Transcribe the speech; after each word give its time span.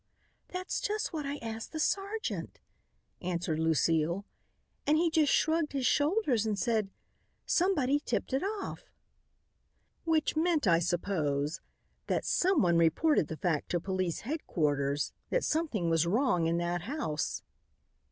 "That's 0.47 0.81
just 0.81 1.13
what 1.13 1.27
I 1.27 1.37
asked 1.43 1.73
the 1.73 1.79
sergeant," 1.79 2.59
answered 3.21 3.59
Lucile, 3.59 4.25
"and 4.87 4.97
he 4.97 5.11
just 5.11 5.31
shrugged 5.31 5.73
his 5.73 5.85
shoulders 5.85 6.43
and 6.43 6.57
said, 6.57 6.89
'Somebody 7.45 7.99
tipped 7.99 8.33
it 8.33 8.41
off.'" 8.43 8.89
"Which 10.03 10.35
meant, 10.35 10.65
I 10.65 10.79
suppose, 10.79 11.61
that 12.07 12.25
someone 12.25 12.77
reported 12.79 13.27
the 13.27 13.37
fact 13.37 13.69
to 13.69 13.79
police 13.79 14.21
headquarters 14.21 15.13
that 15.29 15.43
something 15.43 15.87
was 15.87 16.07
wrong 16.07 16.47
in 16.47 16.57
that 16.57 16.81
house." 16.81 17.43